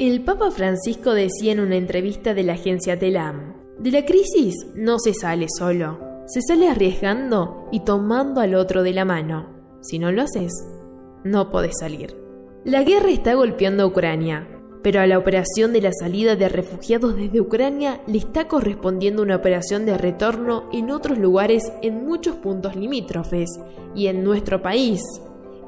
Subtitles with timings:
[0.00, 4.98] El Papa Francisco decía en una entrevista de la agencia Telam, de la crisis no
[4.98, 9.50] se sale solo, se sale arriesgando y tomando al otro de la mano.
[9.82, 10.52] Si no lo haces,
[11.22, 12.16] no podés salir.
[12.64, 14.48] La guerra está golpeando a Ucrania,
[14.82, 19.36] pero a la operación de la salida de refugiados desde Ucrania le está correspondiendo una
[19.36, 23.50] operación de retorno en otros lugares en muchos puntos limítrofes
[23.94, 25.02] y en nuestro país,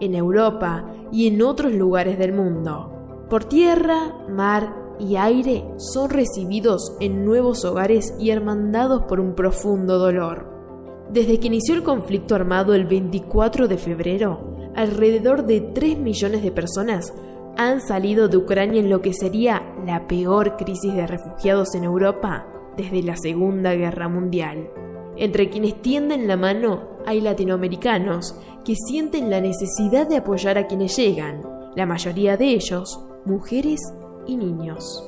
[0.00, 2.91] en Europa y en otros lugares del mundo.
[3.32, 9.98] Por tierra, mar y aire son recibidos en nuevos hogares y hermandados por un profundo
[9.98, 11.06] dolor.
[11.10, 16.52] Desde que inició el conflicto armado el 24 de febrero, alrededor de 3 millones de
[16.52, 17.14] personas
[17.56, 22.46] han salido de Ucrania en lo que sería la peor crisis de refugiados en Europa
[22.76, 24.68] desde la Segunda Guerra Mundial.
[25.16, 30.94] Entre quienes tienden la mano hay latinoamericanos que sienten la necesidad de apoyar a quienes
[30.98, 31.40] llegan,
[31.74, 33.80] la mayoría de ellos mujeres
[34.26, 35.02] y niños.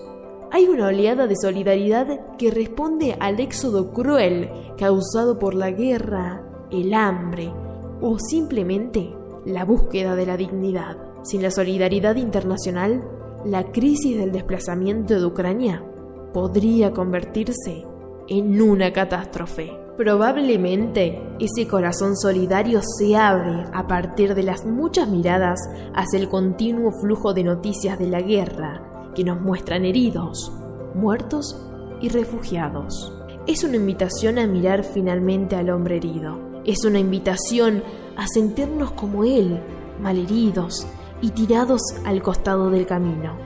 [0.53, 6.95] Hay una oleada de solidaridad que responde al éxodo cruel causado por la guerra, el
[6.95, 7.53] hambre
[8.01, 9.13] o simplemente
[9.45, 10.97] la búsqueda de la dignidad.
[11.23, 13.03] Sin la solidaridad internacional,
[13.45, 15.85] la crisis del desplazamiento de Ucrania
[16.33, 17.85] podría convertirse
[18.29, 19.84] en una catástrofe.
[19.97, 25.61] Probablemente ese corazón solidario se abre a partir de las muchas miradas
[25.95, 30.51] hacia el continuo flujo de noticias de la guerra que nos muestran heridos,
[30.97, 31.57] muertos
[32.01, 33.13] y refugiados.
[33.47, 36.41] Es una invitación a mirar finalmente al hombre herido.
[36.65, 37.85] Es una invitación
[38.17, 39.61] a sentirnos como él,
[40.01, 40.89] malheridos
[41.21, 43.37] y tirados al costado del camino.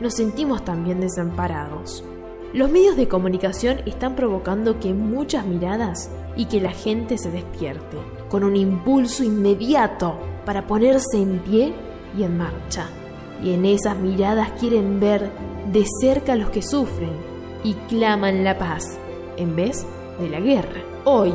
[0.00, 2.02] Nos sentimos también desamparados.
[2.52, 7.96] Los medios de comunicación están provocando que muchas miradas y que la gente se despierte,
[8.28, 11.72] con un impulso inmediato para ponerse en pie
[12.18, 12.88] y en marcha.
[13.42, 15.30] Y en esas miradas quieren ver
[15.72, 17.12] de cerca a los que sufren
[17.62, 18.98] y claman la paz,
[19.36, 19.86] en vez
[20.18, 20.82] de la guerra.
[21.04, 21.32] Hoy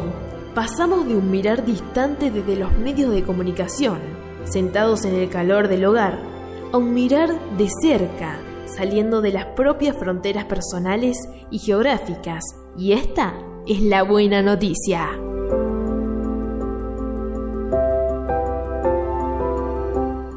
[0.54, 4.00] pasamos de un mirar distante desde los medios de comunicación
[4.46, 6.20] sentados en el calor del hogar,
[6.72, 11.18] a un mirar de cerca, saliendo de las propias fronteras personales
[11.52, 12.44] y geográficas.
[12.78, 13.34] Y esta
[13.68, 15.10] es la buena noticia.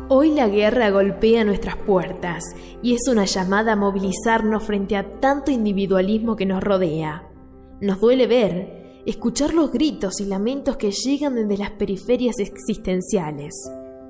[0.09, 2.45] Hoy la guerra golpea nuestras puertas
[2.83, 7.29] y es una llamada a movilizarnos frente a tanto individualismo que nos rodea.
[7.81, 13.55] Nos duele ver, escuchar los gritos y lamentos que llegan desde las periferias existenciales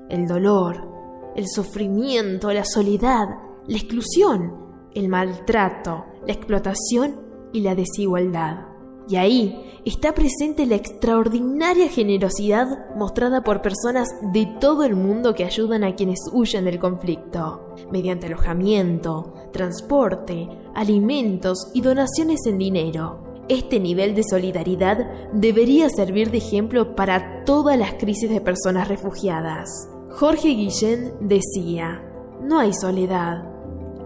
[0.09, 3.27] el dolor, el sufrimiento, la soledad,
[3.69, 4.55] la exclusión,
[4.95, 7.21] el maltrato, la explotación
[7.53, 8.65] y la desigualdad.
[9.07, 15.45] Y ahí está presente la extraordinaria generosidad mostrada por personas de todo el mundo que
[15.45, 23.43] ayudan a quienes huyen del conflicto, mediante alojamiento, transporte, alimentos y donaciones en dinero.
[23.49, 29.69] Este nivel de solidaridad debería servir de ejemplo para todas las crisis de personas refugiadas.
[30.11, 32.03] Jorge Guillén decía,
[32.41, 33.58] no hay soledad,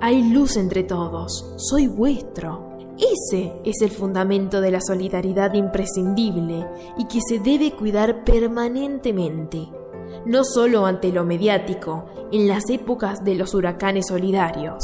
[0.04, 2.78] hay luz entre todos, soy vuestro.
[2.98, 9.70] Ese es el fundamento de la solidaridad imprescindible y que se debe cuidar permanentemente,
[10.26, 12.04] no solo ante lo mediático,
[12.34, 14.84] en las épocas de los huracanes solidarios.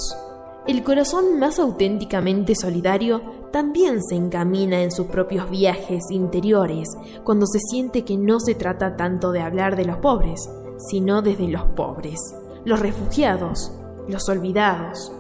[0.66, 3.22] El corazón más auténticamente solidario
[3.52, 6.88] también se encamina en sus propios viajes interiores
[7.26, 10.50] cuando se siente que no se trata tanto de hablar de los pobres,
[10.90, 12.18] sino desde los pobres,
[12.64, 13.74] los refugiados,
[14.10, 15.12] los olvidados,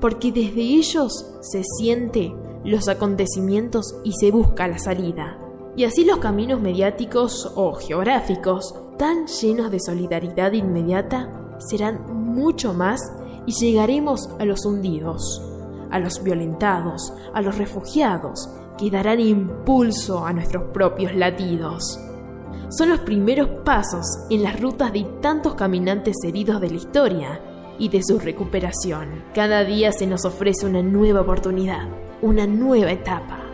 [0.00, 5.38] porque desde ellos se siente los acontecimientos y se busca la salida.
[5.76, 13.00] Y así los caminos mediáticos o geográficos, tan llenos de solidaridad inmediata, serán mucho más
[13.46, 15.42] y llegaremos a los hundidos,
[15.90, 21.98] a los violentados, a los refugiados, que darán impulso a nuestros propios latidos
[22.70, 27.40] son los primeros pasos en las rutas de tantos caminantes heridos de la historia
[27.78, 29.22] y de su recuperación.
[29.34, 31.88] Cada día se nos ofrece una nueva oportunidad,
[32.22, 33.47] una nueva etapa.